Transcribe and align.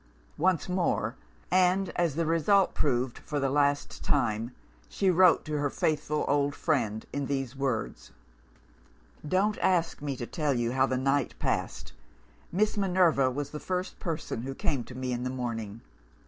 Once 0.39 0.67
more 0.67 1.15
and, 1.51 1.89
as 1.95 2.15
the 2.15 2.25
result 2.25 2.73
proved, 2.73 3.19
for 3.19 3.39
the 3.39 3.51
last 3.51 4.03
time 4.03 4.49
she 4.89 5.11
wrote 5.11 5.45
to 5.45 5.53
her 5.59 5.69
faithful 5.69 6.25
old 6.27 6.55
friend 6.55 7.05
in 7.13 7.27
these 7.27 7.55
words: 7.55 8.11
"Don't 9.27 9.59
ask 9.59 10.01
me 10.01 10.15
to 10.15 10.25
tell 10.25 10.55
you 10.55 10.71
how 10.71 10.87
the 10.87 10.97
night 10.97 11.35
passed! 11.37 11.93
Miss 12.51 12.77
Minerva 12.77 13.29
was 13.29 13.51
the 13.51 13.59
first 13.59 13.99
person 13.99 14.41
who 14.41 14.55
came 14.55 14.83
to 14.85 14.95
me 14.95 15.11
in 15.13 15.21
the 15.21 15.29
morning. 15.29 15.81